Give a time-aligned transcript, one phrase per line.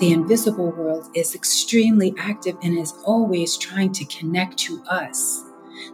[0.00, 5.44] The invisible world is extremely active and is always trying to connect to us.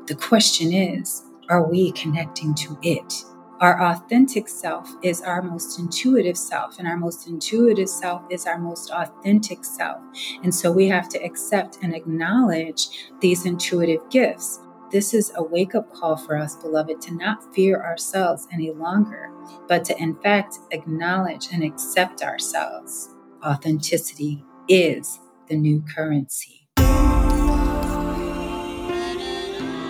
[0.06, 3.24] The question is, are we connecting to it?
[3.60, 8.58] Our authentic self is our most intuitive self, and our most intuitive self is our
[8.58, 9.98] most authentic self.
[10.44, 14.60] And so we have to accept and acknowledge these intuitive gifts.
[14.88, 19.32] This is a wake up call for us, beloved, to not fear ourselves any longer,
[19.66, 23.08] but to, in fact, acknowledge and accept ourselves.
[23.44, 25.18] Authenticity is
[25.48, 26.68] the new currency.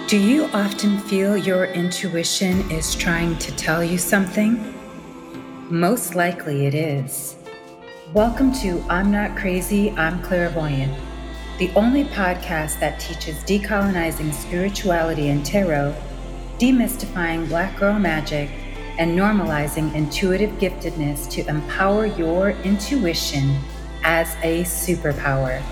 [0.09, 4.72] Do you often feel your intuition is trying to tell you something?
[5.69, 7.36] Most likely it is.
[8.14, 10.97] Welcome to I'm Not Crazy, I'm Clairvoyant,
[11.59, 15.95] the only podcast that teaches decolonizing spirituality and tarot,
[16.59, 18.51] demystifying black girl magic,
[18.98, 23.59] and normalizing intuitive giftedness to empower your intuition
[24.05, 25.62] as a superpower.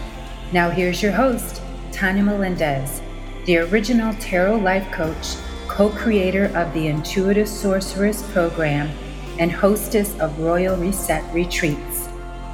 [0.53, 3.01] Now, here's your host, Tonya Melendez
[3.45, 5.37] the original tarot life coach,
[5.69, 8.91] co creator of the Intuitive Sorceress program,
[9.39, 11.94] and hostess of Royal Reset retreats,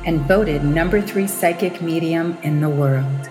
[0.05, 3.29] and voted number three psychic medium in the world.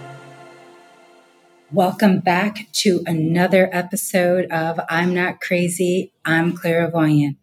[1.72, 7.38] Welcome back to another episode of I'm Not Crazy, I'm Clairvoyant.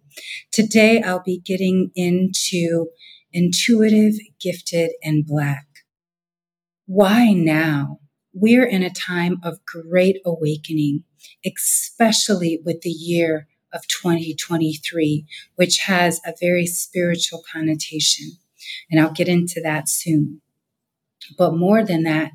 [0.52, 2.86] Today I'll be getting into
[3.33, 5.66] intuitive, gifted, and black.
[6.86, 8.00] Why now?
[8.33, 11.05] We're in a time of great awakening,
[11.44, 18.38] especially with the year of 2023, which has a very spiritual connotation.
[18.91, 20.41] And I'll get into that soon.
[21.39, 22.33] But more than that,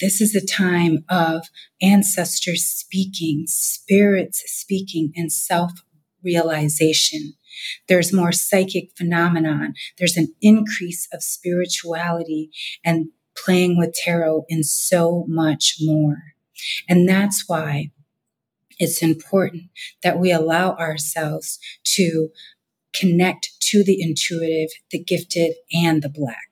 [0.00, 1.46] this is a time of
[1.82, 5.72] ancestors speaking, spirits speaking, and self
[6.22, 7.34] realization.
[7.88, 9.74] There's more psychic phenomenon.
[9.98, 12.50] There's an increase of spirituality
[12.84, 16.34] and playing with tarot, and so much more.
[16.88, 17.90] And that's why
[18.78, 19.64] it's important
[20.02, 21.58] that we allow ourselves
[21.96, 22.28] to
[22.94, 26.48] connect to the intuitive, the gifted, and the black.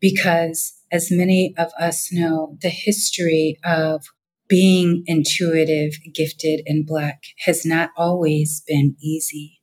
[0.00, 4.04] Because as many of us know, the history of
[4.48, 9.60] being intuitive, gifted, and black has not always been easy.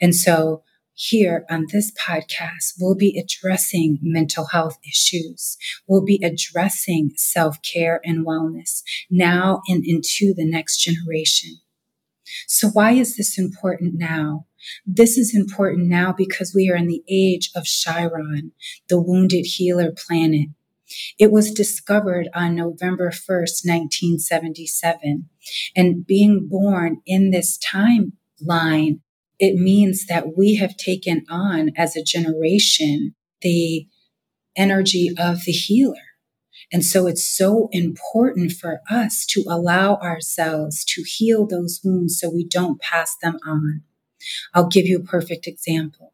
[0.00, 0.62] And so
[0.94, 5.56] here on this podcast, we'll be addressing mental health issues.
[5.86, 11.60] We'll be addressing self care and wellness now and into the next generation.
[12.46, 14.46] So, why is this important now?
[14.86, 18.52] This is important now because we are in the age of Chiron,
[18.88, 20.48] the wounded healer planet.
[21.18, 25.28] It was discovered on November 1st, 1977.
[25.74, 29.00] And being born in this timeline
[29.42, 33.88] it means that we have taken on as a generation the
[34.54, 35.96] energy of the healer.
[36.72, 42.30] And so it's so important for us to allow ourselves to heal those wounds so
[42.30, 43.82] we don't pass them on.
[44.54, 46.12] I'll give you a perfect example.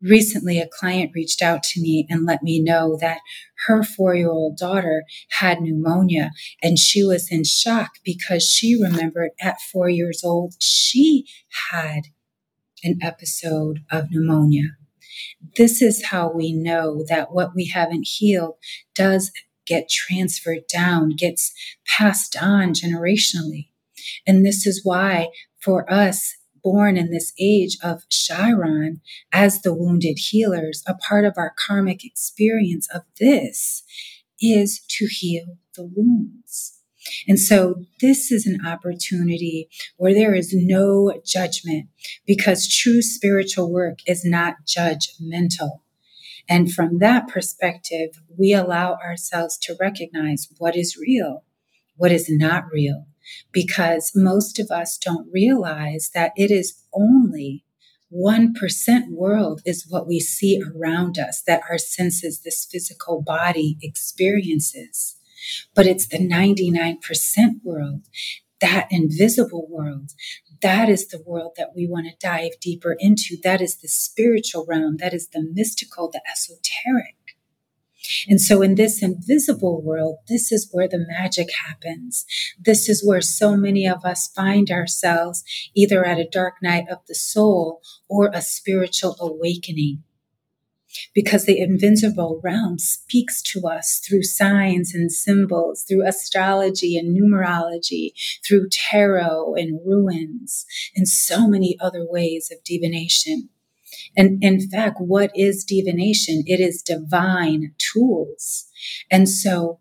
[0.00, 3.20] Recently, a client reached out to me and let me know that
[3.66, 5.04] her four year old daughter
[5.38, 11.24] had pneumonia and she was in shock because she remembered at four years old she
[11.70, 12.02] had
[12.82, 14.70] an episode of pneumonia.
[15.56, 18.56] This is how we know that what we haven't healed
[18.96, 19.30] does
[19.66, 21.52] get transferred down, gets
[21.86, 23.68] passed on generationally.
[24.26, 25.28] And this is why,
[25.60, 29.00] for us, born in this age of Chiron
[29.32, 33.82] as the wounded healers, a part of our karmic experience of this
[34.40, 36.78] is to heal the wounds.
[37.26, 41.88] And so this is an opportunity where there is no judgment
[42.26, 45.80] because true spiritual work is not judgmental.
[46.48, 51.44] And from that perspective, we allow ourselves to recognize what is real,
[51.96, 53.06] what is not real,
[53.52, 57.64] because most of us don't realize that it is only
[58.12, 58.52] 1%
[59.10, 65.16] world is what we see around us, that our senses, this physical body experiences
[65.74, 66.98] but it's the 99%
[67.62, 68.02] world,
[68.60, 70.12] that invisible world.
[70.60, 73.36] That is the world that we want to dive deeper into.
[73.42, 74.98] That is the spiritual realm.
[74.98, 77.16] That is the mystical, the esoteric.
[78.28, 82.24] And so, in this invisible world, this is where the magic happens.
[82.58, 85.42] This is where so many of us find ourselves
[85.74, 90.02] either at a dark night of the soul or a spiritual awakening
[91.14, 98.12] because the invisible realm speaks to us through signs and symbols, through astrology and numerology,
[98.46, 103.48] through tarot and runes, and so many other ways of divination.
[104.16, 106.42] And in fact, what is divination?
[106.46, 108.66] It is divine tools.
[109.10, 109.80] And so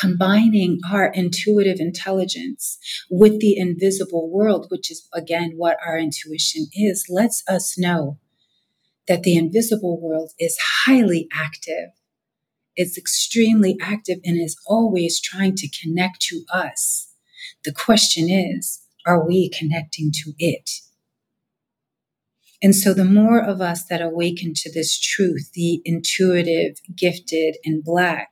[0.00, 2.78] combining our intuitive intelligence
[3.10, 8.18] with the invisible world, which is again what our intuition is, lets us know
[9.08, 11.90] that the invisible world is highly active.
[12.76, 17.08] It's extremely active and is always trying to connect to us.
[17.64, 20.70] The question is, are we connecting to it?
[22.62, 27.82] And so the more of us that awaken to this truth, the intuitive, gifted, and
[27.82, 28.30] black,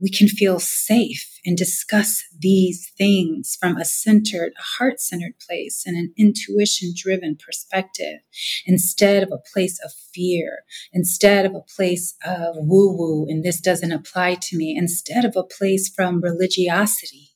[0.00, 5.96] we can feel safe and discuss these things from a centered, heart centered place and
[5.96, 8.20] an intuition driven perspective
[8.64, 10.60] instead of a place of fear,
[10.92, 15.34] instead of a place of woo woo, and this doesn't apply to me, instead of
[15.36, 17.30] a place from religiosity.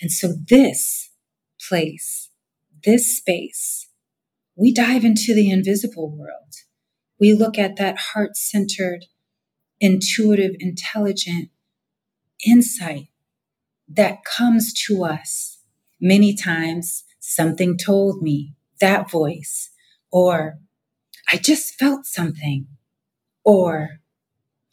[0.00, 1.10] And so this
[1.68, 2.30] place,
[2.84, 3.87] this space,
[4.58, 6.54] we dive into the invisible world.
[7.20, 9.06] We look at that heart centered,
[9.80, 11.50] intuitive, intelligent,
[12.44, 13.08] insight
[13.88, 15.58] that comes to us.
[16.00, 19.70] Many times, something told me that voice,
[20.10, 20.58] or
[21.32, 22.66] I just felt something,
[23.44, 24.00] or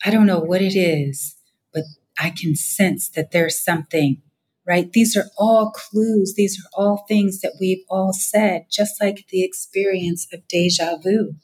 [0.04, 1.36] I don't know what it is,
[1.74, 1.84] but
[2.20, 4.22] I can sense that there's something,
[4.68, 4.92] right?
[4.92, 6.34] These are all clues.
[6.36, 11.36] These are all things that we've all said, just like the experience of deja vu.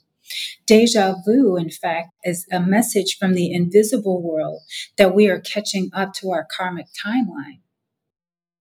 [0.65, 4.61] Deja vu, in fact, is a message from the invisible world
[4.97, 7.59] that we are catching up to our karmic timeline.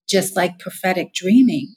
[0.08, 1.76] Just like prophetic dreaming,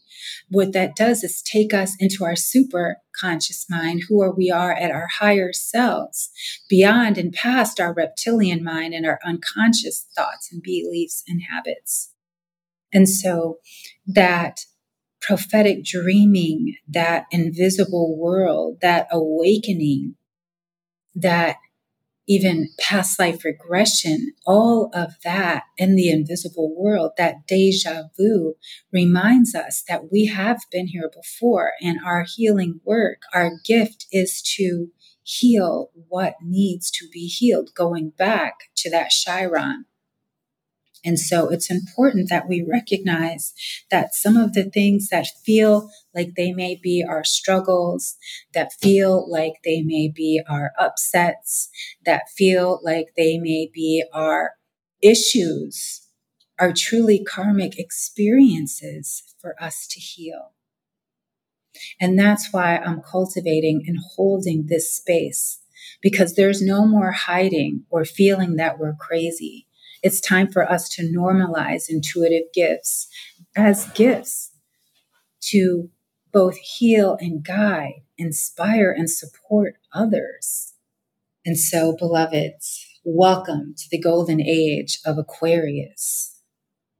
[0.49, 4.73] what that does is take us into our super conscious mind, who are we are
[4.73, 6.31] at our higher selves,
[6.67, 12.12] beyond and past our reptilian mind and our unconscious thoughts and beliefs and habits.
[12.93, 13.57] And so
[14.05, 14.61] that
[15.21, 20.15] prophetic dreaming, that invisible world, that awakening,
[21.15, 21.57] that
[22.27, 28.55] even past life regression, all of that in the invisible world, that deja vu
[28.91, 34.41] reminds us that we have been here before and our healing work, our gift is
[34.41, 34.87] to
[35.21, 39.85] heal what needs to be healed, going back to that Chiron
[41.05, 43.53] and so it's important that we recognize
[43.91, 48.15] that some of the things that feel like they may be our struggles,
[48.53, 51.69] that feel like they may be our upsets,
[52.05, 54.51] that feel like they may be our
[55.01, 56.07] issues,
[56.59, 60.53] are truly karmic experiences for us to heal.
[61.99, 65.59] And that's why I'm cultivating and holding this space
[66.01, 69.67] because there's no more hiding or feeling that we're crazy.
[70.03, 73.07] It's time for us to normalize intuitive gifts
[73.55, 74.51] as gifts
[75.43, 75.89] to
[76.33, 80.73] both heal and guide, inspire and support others.
[81.45, 86.37] And so, beloveds, welcome to the golden age of Aquarius,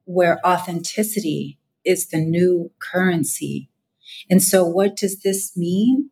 [0.06, 3.70] where authenticity is the new currency.
[4.30, 6.10] And so, what does this mean?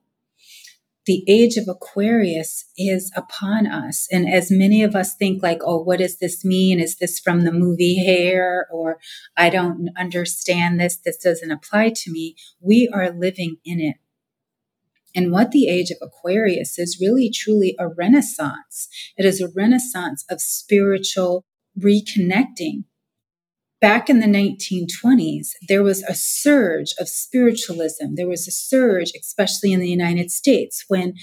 [1.06, 4.08] The age of Aquarius is upon us.
[4.12, 6.80] And as many of us think, like, oh, what does this mean?
[6.80, 8.68] Is this from the movie Hair?
[8.72, 8.98] Or
[9.36, 10.98] I don't understand this.
[11.04, 12.36] This doesn't apply to me.
[12.60, 13.96] We are living in it.
[15.16, 18.88] And what the age of Aquarius is really truly a renaissance.
[19.18, 21.46] It is a renaissance of spiritual
[21.78, 22.86] reconnecting
[23.82, 28.14] back in the 1920s, there was a surge of spiritualism.
[28.14, 31.16] There was a surge, especially in the United States, when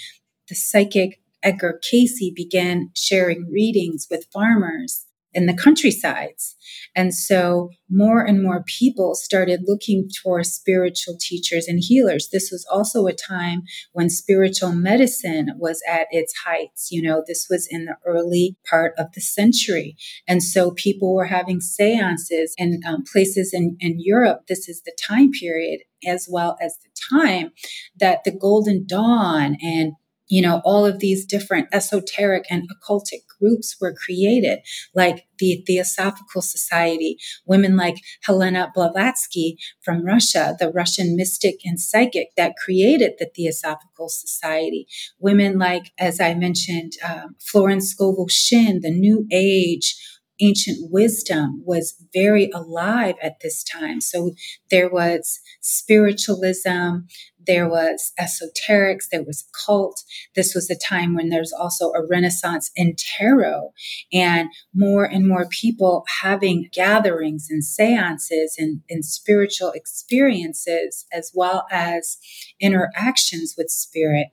[0.49, 5.07] the psychic Edgar Cayce began sharing readings with farmers
[5.47, 6.57] the countrysides.
[6.95, 12.29] And so more and more people started looking for spiritual teachers and healers.
[12.33, 16.89] This was also a time when spiritual medicine was at its heights.
[16.91, 19.97] You know, this was in the early part of the century.
[20.27, 24.43] And so people were having seances in um, places in, in Europe.
[24.49, 27.51] This is the time period as well as the time
[27.99, 29.93] that the Golden Dawn and
[30.29, 34.61] you know, all of these different esoteric and occultic groups were created,
[34.95, 37.17] like the Theosophical Society,
[37.47, 44.09] women like Helena Blavatsky from Russia, the Russian mystic and psychic that created the Theosophical
[44.09, 44.87] Society,
[45.19, 49.97] women like, as I mentioned, um, Florence Scovel Shinn, the New Age
[50.41, 54.01] ancient wisdom was very alive at this time.
[54.01, 54.33] So
[54.71, 57.07] there was spiritualism,
[57.47, 60.03] there was esoterics, there was cult.
[60.37, 63.73] This was a time when there's also a renaissance in tarot
[64.13, 71.67] and more and more people having gatherings and seances and, and spiritual experiences as well
[71.71, 72.19] as
[72.61, 74.29] interactions with spirit.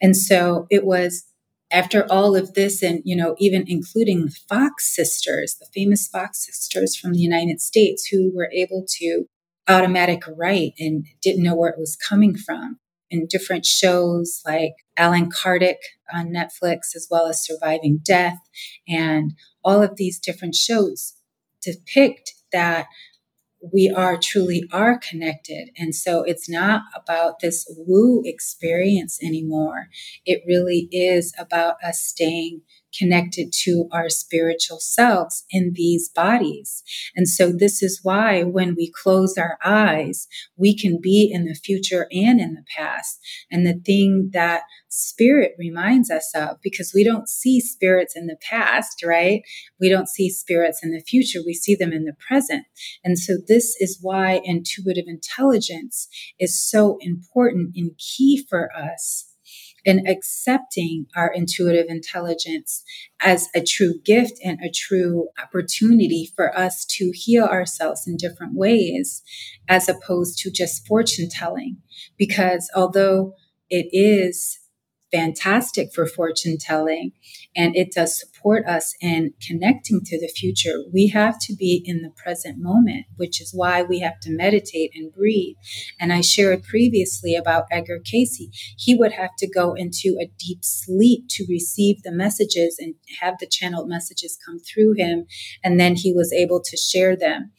[0.00, 1.24] And so it was
[1.74, 6.46] after all of this and you know even including the fox sisters the famous fox
[6.46, 9.26] sisters from the united states who were able to
[9.68, 12.78] automatic write and didn't know where it was coming from.
[13.10, 15.76] In different shows like Allan Kardec
[16.12, 18.38] on Netflix, as well as Surviving Death,
[18.88, 21.14] and all of these different shows
[21.62, 22.86] depict that
[23.72, 25.70] we are truly are connected.
[25.78, 29.88] And so it's not about this woo experience anymore.
[30.26, 32.62] It really is about us staying
[32.98, 36.82] connected to our spiritual selves in these bodies.
[37.14, 41.54] And so this is why when we close our eyes, we can be in the
[41.54, 43.18] future and in the past.
[43.50, 48.36] And the thing that spirit reminds us of, because we don't see spirits in the
[48.48, 49.42] past, right?
[49.80, 51.40] We don't see spirits in the future.
[51.44, 52.64] We see them in the present.
[53.02, 56.08] And so this is why intuitive intelligence
[56.38, 59.33] is so important and key for us
[59.86, 62.82] and accepting our intuitive intelligence
[63.20, 68.54] as a true gift and a true opportunity for us to heal ourselves in different
[68.54, 69.22] ways,
[69.68, 71.78] as opposed to just fortune telling.
[72.16, 73.34] Because although
[73.70, 74.58] it is
[75.12, 77.12] fantastic for fortune telling
[77.54, 80.82] and it does support us in connecting to the future.
[80.92, 84.90] We have to be in the present moment, which is why we have to meditate
[84.94, 85.56] and breathe.
[85.98, 88.74] And I shared previously about Edgar Cayce.
[88.76, 93.38] He would have to go into a deep sleep to receive the messages and have
[93.40, 95.26] the channeled messages come through him.
[95.62, 97.52] And then he was able to share them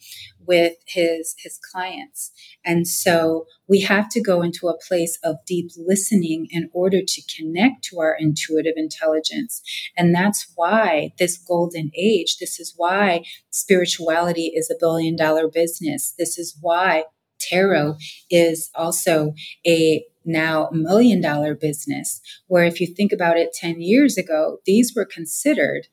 [0.46, 2.30] with his his clients
[2.64, 7.22] and so we have to go into a place of deep listening in order to
[7.36, 9.62] connect to our intuitive intelligence
[9.96, 16.14] and that's why this golden age this is why spirituality is a billion dollar business
[16.18, 17.04] this is why
[17.38, 17.96] tarot
[18.30, 19.32] is also
[19.66, 24.92] a now million dollar business where if you think about it 10 years ago these
[24.94, 25.86] were considered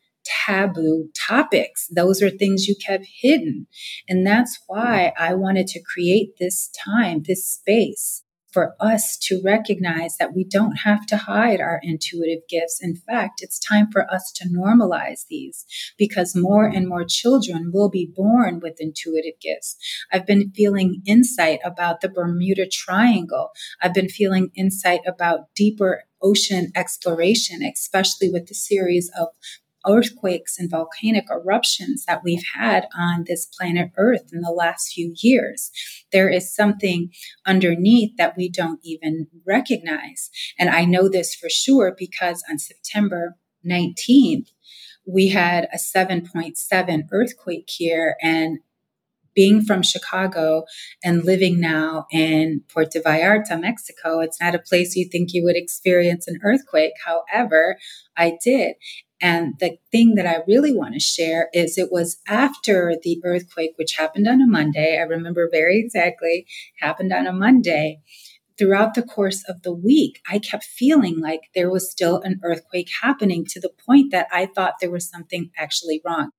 [0.46, 1.88] taboo topics.
[1.94, 3.68] Those are things you kept hidden.
[4.08, 8.23] And that's why I wanted to create this time, this space
[8.54, 12.80] for us to recognize that we don't have to hide our intuitive gifts.
[12.82, 15.66] In fact, it's time for us to normalize these
[15.98, 19.76] because more and more children will be born with intuitive gifts.
[20.12, 23.50] I've been feeling insight about the Bermuda Triangle.
[23.82, 29.28] I've been feeling insight about deeper ocean exploration, especially with the series of
[29.88, 35.14] earthquakes and volcanic eruptions that we've had on this planet Earth in the last few
[35.22, 35.72] years.
[36.12, 37.12] There is something
[37.46, 40.30] underneath that we don't even recognize.
[40.58, 44.50] And I know this for sure because on September 19th,
[45.06, 48.60] we had a 7.7 earthquake here and
[49.36, 50.64] being from Chicago
[51.04, 55.56] and living now in Puerto Vallarta, Mexico, it's not a place you think you would
[55.56, 56.94] experience an earthquake.
[57.04, 57.78] However,
[58.16, 58.76] I did.
[59.24, 63.72] And the thing that I really want to share is it was after the earthquake,
[63.78, 65.00] which happened on a Monday.
[65.00, 66.46] I remember very exactly,
[66.82, 68.02] happened on a Monday.
[68.60, 72.90] Throughout the course of the week, I kept feeling like there was still an earthquake
[73.02, 76.32] happening to the point that I thought there was something actually wrong.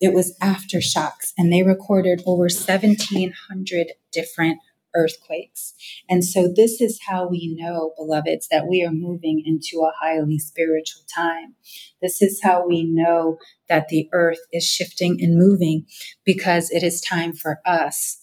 [0.00, 4.58] It was aftershocks, and they recorded over 1,700 different
[4.94, 5.74] earthquakes.
[6.08, 10.38] And so, this is how we know, beloveds, that we are moving into a highly
[10.38, 11.54] spiritual time.
[12.00, 15.86] This is how we know that the earth is shifting and moving
[16.24, 18.21] because it is time for us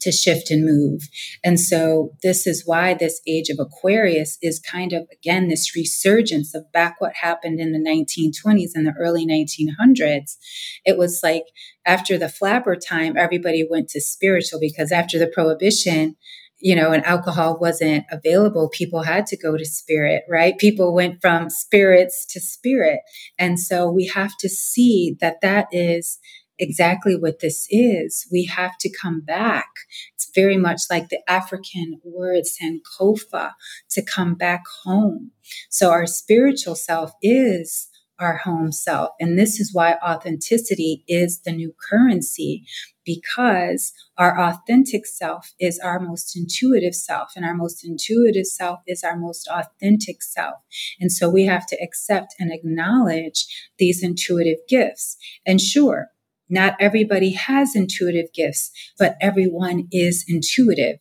[0.00, 1.02] to shift and move.
[1.42, 6.54] And so this is why this age of Aquarius is kind of, again, this resurgence
[6.54, 10.36] of back what happened in the 1920s and the early 1900s.
[10.84, 11.44] It was like
[11.86, 16.16] after the flapper time, everybody went to spiritual because after the prohibition,
[16.58, 20.56] you know, and alcohol wasn't available, people had to go to spirit, right?
[20.56, 23.00] People went from spirits to spirit.
[23.38, 26.18] And so we have to see that that is
[26.58, 28.26] exactly what this is.
[28.30, 29.68] We have to come back.
[30.14, 33.52] It's very much like the African word Sankofa,
[33.90, 35.32] to come back home.
[35.70, 39.10] So our spiritual self is our home self.
[39.20, 42.64] And this is why authenticity is the new currency
[43.04, 49.02] because our authentic self is our most intuitive self and our most intuitive self is
[49.02, 50.54] our most authentic self.
[51.00, 53.46] And so we have to accept and acknowledge
[53.78, 55.16] these intuitive gifts.
[55.44, 56.08] And sure,
[56.48, 60.98] not everybody has intuitive gifts, but everyone is intuitive.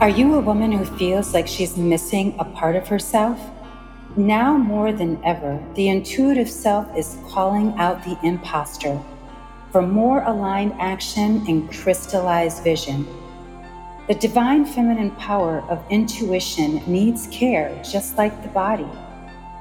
[0.00, 3.38] Are you a woman who feels like she's missing a part of herself?
[4.16, 8.98] Now more than ever, the intuitive self is calling out the imposter.
[9.72, 13.06] for more aligned action and crystallized vision.
[14.10, 18.88] The divine feminine power of intuition needs care just like the body.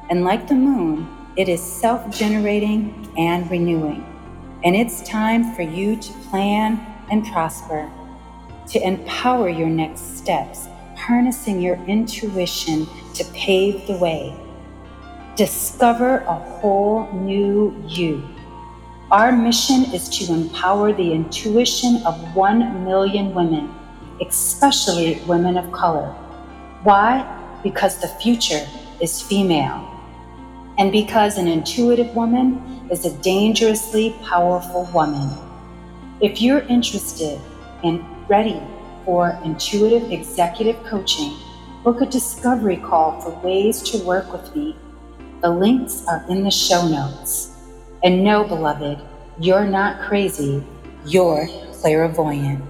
[0.10, 4.04] And like the moon, it is self generating and renewing.
[4.64, 7.92] And it's time for you to plan and prosper,
[8.70, 14.36] to empower your next steps, harnessing your intuition to pave the way.
[15.36, 18.28] Discover a whole new you.
[19.12, 23.76] Our mission is to empower the intuition of 1 million women,
[24.22, 26.08] especially women of color.
[26.84, 27.26] Why?
[27.64, 28.66] Because the future
[29.02, 29.86] is female.
[30.78, 35.30] And because an intuitive woman is a dangerously powerful woman.
[36.22, 37.40] If you're interested
[37.84, 38.62] and ready
[39.06, 41.38] for intuitive executive coaching,
[41.84, 44.76] book a discovery call for ways to work with me.
[45.42, 47.56] The links are in the show notes.
[48.04, 49.00] And no, beloved,
[49.40, 50.64] you're not crazy,
[51.06, 52.69] you're clairvoyant.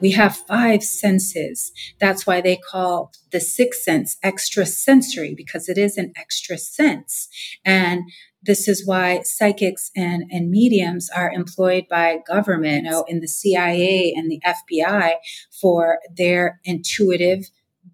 [0.00, 1.72] We have five senses.
[2.00, 7.28] That's why they call the sixth sense extrasensory because it is an extra sense.
[7.64, 8.02] And
[8.42, 13.28] this is why psychics and, and mediums are employed by government, you know, in the
[13.28, 15.12] CIA and the FBI
[15.60, 17.50] for their intuitive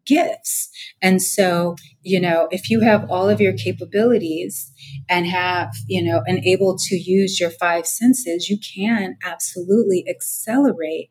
[0.07, 0.69] gifts.
[1.03, 4.73] And so, you know, if you have all of your capabilities
[5.09, 11.11] and have, you know, and able to use your five senses, you can absolutely accelerate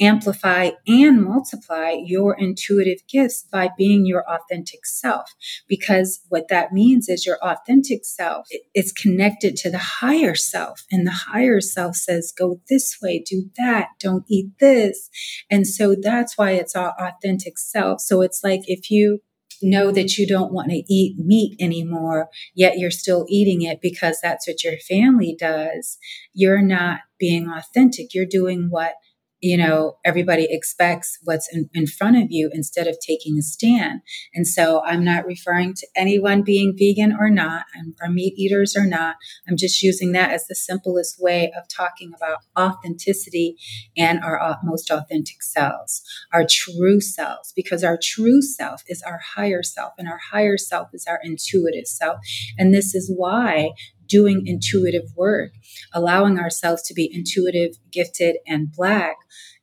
[0.00, 5.30] amplify and multiply your intuitive gifts by being your authentic self.
[5.68, 10.84] Because what that means is your authentic self is connected to the higher self.
[10.90, 15.08] And the higher self says, go this way, do that, don't eat this.
[15.50, 18.00] And so that's why it's our authentic self.
[18.00, 19.20] So it's like if you
[19.62, 24.18] know that you don't want to eat meat anymore, yet you're still eating it because
[24.20, 25.98] that's what your family does,
[26.34, 28.12] you're not being authentic.
[28.12, 28.94] You're doing what
[29.42, 34.00] you know, everybody expects what's in, in, front of you instead of taking a stand.
[34.32, 37.64] And so I'm not referring to anyone being vegan or not,
[38.00, 39.16] or meat eaters or not.
[39.48, 43.56] I'm just using that as the simplest way of talking about authenticity
[43.96, 46.02] and our most authentic selves,
[46.32, 50.90] our true selves, because our true self is our higher self, and our higher self
[50.92, 52.18] is our intuitive self.
[52.56, 53.70] And this is why
[54.12, 55.52] doing intuitive work,
[55.94, 59.16] allowing ourselves to be intuitive, gifted, and black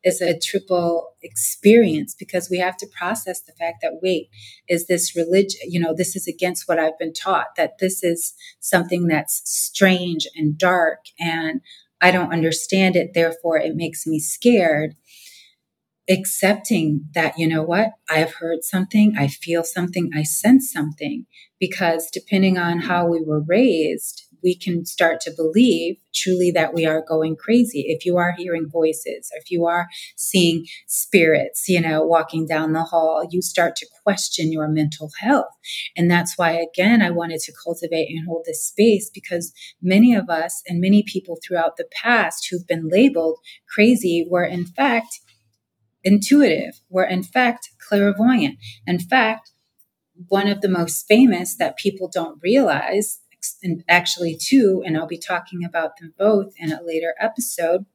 [0.04, 4.30] is a triple experience because we have to process the fact that wait
[4.70, 8.34] is this religion you know this is against what i've been taught that this is
[8.62, 11.60] something that's strange and dark and
[12.00, 14.96] i don't understand it therefore it makes me scared.
[16.12, 21.28] Accepting that, you know what, I have heard something, I feel something, I sense something,
[21.60, 26.86] because depending on how we were raised, we can start to believe truly that we
[26.86, 27.86] are going crazy.
[27.88, 32.84] If you are hearing voices, if you are seeing spirits, you know, walking down the
[32.84, 35.52] hall, you start to question your mental health.
[35.96, 40.30] And that's why, again, I wanted to cultivate and hold this space because many of
[40.30, 43.40] us and many people throughout the past who've been labeled
[43.74, 45.20] crazy were, in fact,
[46.04, 48.58] intuitive, were in fact clairvoyant.
[48.88, 49.52] In fact,
[50.28, 53.20] one of the most famous that people don't realize,
[53.64, 57.86] and actually two, and I'll be talking about them both in a later episode.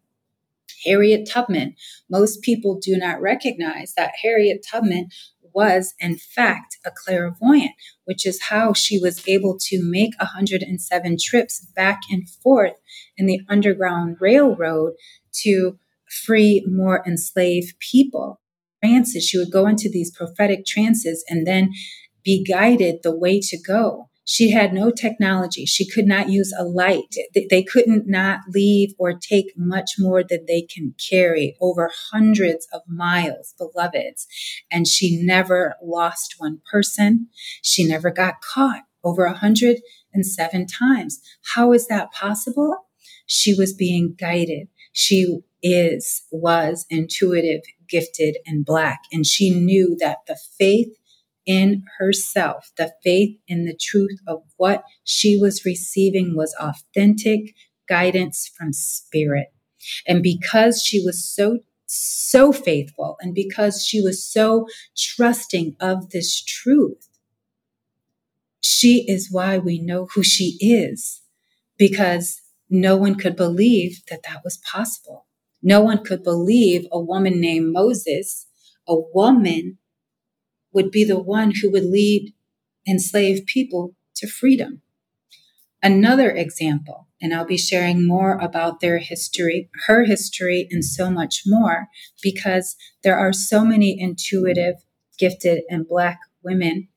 [0.84, 1.74] Harriet Tubman.
[2.10, 5.08] Most people do not recognize that Harriet Tubman
[5.54, 7.70] was, in fact, a clairvoyant,
[8.04, 12.74] which is how she was able to make 107 trips back and forth
[13.16, 14.94] in the Underground Railroad
[15.42, 15.78] to
[16.26, 18.40] free more enslaved people.
[18.82, 21.70] Trances, she would go into these prophetic trances and then
[22.22, 24.10] be guided the way to go.
[24.24, 25.66] She had no technology.
[25.66, 27.14] She could not use a light.
[27.34, 32.82] They couldn't not leave or take much more than they can carry over hundreds of
[32.88, 34.26] miles, beloveds.
[34.70, 37.28] And she never lost one person.
[37.62, 41.20] She never got caught over a 107 times.
[41.54, 42.86] How is that possible?
[43.26, 44.68] She was being guided.
[44.92, 49.00] She is, was intuitive, gifted, and black.
[49.12, 50.88] And she knew that the faith
[51.46, 57.54] in herself, the faith in the truth of what she was receiving was authentic
[57.88, 59.48] guidance from spirit.
[60.06, 66.42] And because she was so, so faithful and because she was so trusting of this
[66.42, 67.08] truth,
[68.60, 71.20] she is why we know who she is
[71.76, 75.26] because no one could believe that that was possible.
[75.62, 78.46] No one could believe a woman named Moses,
[78.88, 79.78] a woman,
[80.74, 82.34] would be the one who would lead
[82.86, 84.82] enslaved people to freedom.
[85.82, 91.42] Another example, and I'll be sharing more about their history, her history, and so much
[91.46, 91.88] more
[92.22, 94.76] because there are so many intuitive,
[95.18, 96.88] gifted, and Black women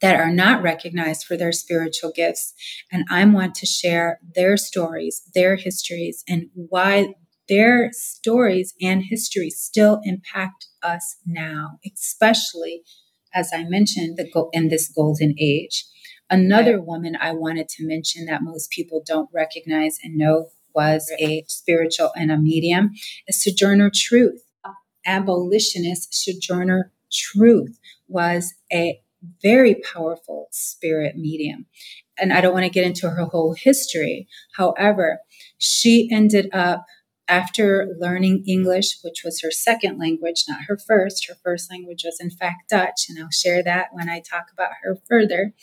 [0.00, 2.52] that are not recognized for their spiritual gifts.
[2.92, 7.14] And I want to share their stories, their histories, and why
[7.48, 12.82] their stories and histories still impact us now, especially
[13.34, 15.84] as I mentioned, the go- in this golden age.
[16.30, 21.44] Another woman I wanted to mention that most people don't recognize and know was a
[21.46, 22.92] spiritual and a medium
[23.28, 24.42] is Sojourner Truth.
[25.06, 29.00] Abolitionist Sojourner Truth was a
[29.42, 31.66] very powerful spirit medium.
[32.18, 34.28] And I don't want to get into her whole history.
[34.56, 35.18] However,
[35.58, 36.84] she ended up
[37.28, 42.18] after learning English, which was her second language, not her first, her first language was
[42.20, 45.54] in fact Dutch, and I'll share that when I talk about her further.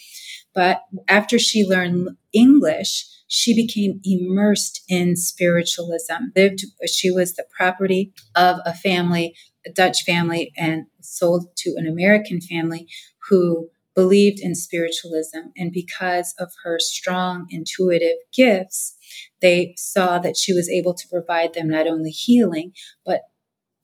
[0.54, 6.32] But after she learned English, she became immersed in spiritualism.
[6.36, 11.88] Lived, she was the property of a family, a Dutch family, and sold to an
[11.88, 12.88] American family
[13.30, 15.52] who believed in spiritualism.
[15.56, 18.96] And because of her strong intuitive gifts,
[19.42, 22.74] they saw that she was able to provide them not only healing,
[23.06, 23.22] but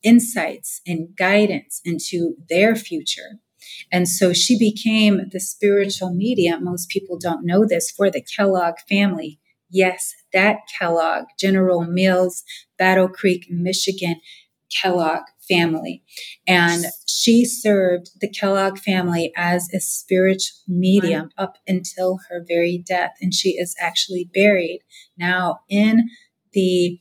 [0.04, 3.40] insights and guidance into their future.
[3.92, 6.64] And so she became the spiritual medium.
[6.64, 9.40] Most people don't know this for the Kellogg family.
[9.70, 12.44] Yes, that Kellogg, General Mills,
[12.78, 14.22] Battle Creek, Michigan,
[14.82, 16.04] Kellogg family.
[16.48, 21.44] And she served the Kellogg family as a spiritual medium right.
[21.44, 23.12] up until her very death.
[23.22, 24.82] And she is actually buried
[25.18, 26.10] now in
[26.54, 27.00] the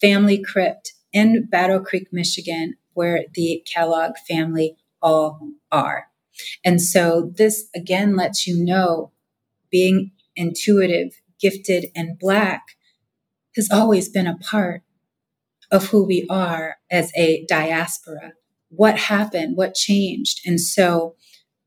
[0.00, 5.38] family crypt in Battle Creek, Michigan, where the Kellogg family all
[5.70, 6.06] are.
[6.64, 9.12] And so this again lets you know
[9.70, 12.62] being intuitive, gifted, and Black
[13.56, 14.82] has always been a part
[15.74, 18.34] of who we are as a diaspora.
[18.68, 19.56] What happened?
[19.56, 20.40] What changed?
[20.46, 21.16] And so,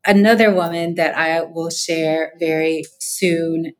[0.06, 3.74] another woman that I will share very soon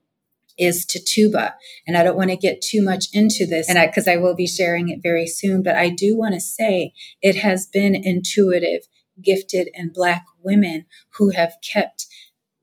[0.58, 1.56] is Tituba.
[1.88, 4.36] And I don't want to get too much into this and because I, I will
[4.36, 8.82] be sharing it very soon, but I do want to say it has been intuitive,
[9.24, 10.88] gifted, and Black women
[11.18, 12.06] who have kept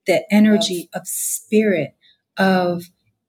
[0.07, 1.95] the energy of spirit,
[2.37, 2.85] of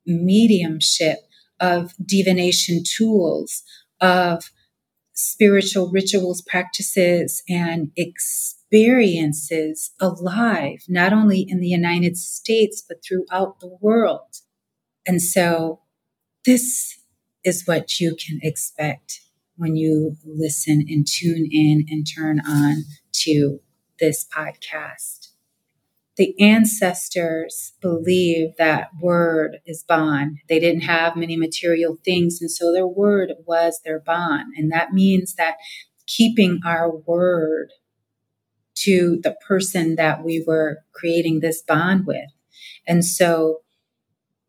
[0.05, 1.19] mediumship,
[1.61, 3.63] of divination tools,
[4.01, 4.51] of
[5.13, 13.77] spiritual rituals, practices, and experiences alive, not only in the United States, but throughout the
[13.79, 14.41] world.
[15.07, 15.81] And so
[16.45, 16.99] this
[17.43, 19.21] is what you can expect
[19.55, 23.61] when you listen and tune in and turn on to
[23.99, 25.29] this podcast
[26.17, 30.37] the ancestors believe that word is bond.
[30.47, 34.53] They didn't have many material things, and so their word was their bond.
[34.55, 35.55] And that means that
[36.07, 37.71] keeping our word
[38.75, 42.29] to the person that we were creating this bond with.
[42.87, 43.61] And so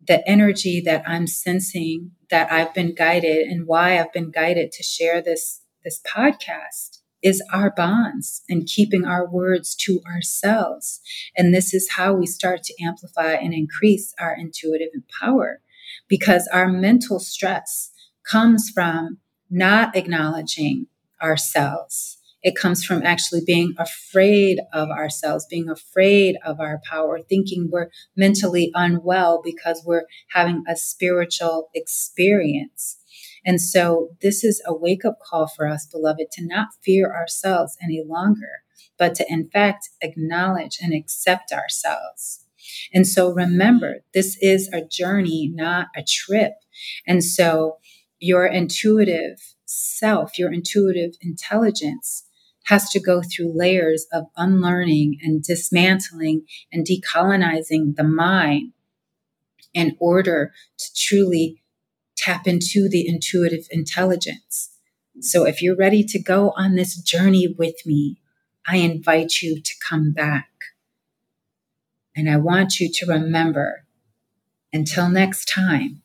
[0.07, 4.83] the energy that I'm sensing that I've been guided and why I've been guided to
[4.83, 11.01] share this this podcast is our bonds and keeping our words to ourselves.
[11.37, 15.61] And this is how we start to amplify and increase our intuitive power
[16.09, 17.91] because our mental stress
[18.31, 19.19] comes from
[19.51, 20.87] not acknowledging
[21.23, 22.19] ourselves.
[22.43, 27.89] It comes from actually being afraid of ourselves, being afraid of our power, thinking we're
[28.17, 32.99] mentally unwell because we're having a spiritual experience.
[33.47, 37.79] And so this is a wake up call for us, beloved, to not fear ourselves
[37.83, 38.65] any longer,
[38.99, 42.45] but to in fact acknowledge and accept ourselves.
[42.93, 46.55] And so remember, this is a journey, not a trip.
[47.07, 47.79] And so
[48.19, 52.25] your intuitive self, your intuitive intelligence
[52.65, 58.73] has to go through layers of unlearning and dismantling and decolonizing the mind
[59.73, 61.63] in order to truly
[62.17, 64.71] tap into the intuitive intelligence.
[65.21, 68.19] So if you're ready to go on this journey with me,
[68.67, 70.49] I invite you to come back.
[72.15, 73.85] And I want you to remember
[74.73, 76.03] until next time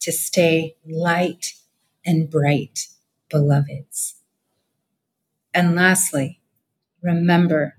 [0.00, 1.52] to stay light
[2.04, 2.88] and bright,
[3.28, 4.16] beloveds.
[5.52, 6.40] And lastly,
[7.02, 7.76] remember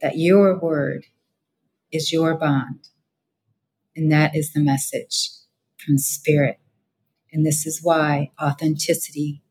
[0.00, 1.06] that your word
[1.90, 2.88] is your bond.
[3.96, 5.30] And that is the message
[5.84, 6.58] from spirit.
[7.32, 9.42] And this is why authenticity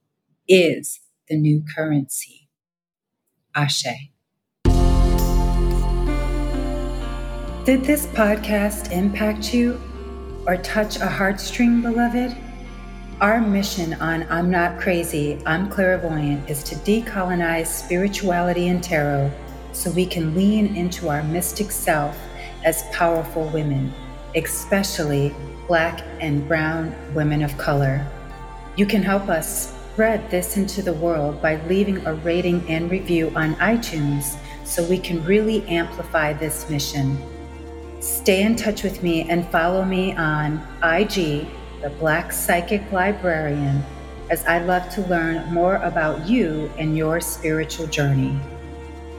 [0.48, 2.50] is the new currency.
[3.56, 4.12] Ashe.
[7.66, 9.80] Did this podcast impact you?
[10.48, 12.36] or touch a heartstring, beloved?
[13.20, 19.32] Our mission on I'm Not Crazy, I'm Clairvoyant is to decolonize spirituality and tarot
[19.74, 22.18] so we can lean into our mystic self
[22.64, 23.94] as powerful women,
[24.36, 25.36] especially
[25.68, 28.06] Black and Brown women of color.
[28.76, 33.32] You can help us spread this into the world by leaving a rating and review
[33.36, 37.18] on iTunes so we can really amplify this mission.
[38.00, 41.48] Stay in touch with me and follow me on IG
[41.82, 43.84] the Black Psychic Librarian,
[44.30, 48.40] as I love to learn more about you and your spiritual journey.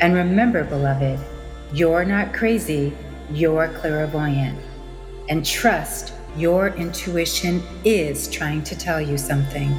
[0.00, 1.18] And remember, beloved,
[1.72, 2.96] you're not crazy,
[3.32, 4.58] you're clairvoyant.
[5.28, 9.74] And trust your intuition is trying to tell you something.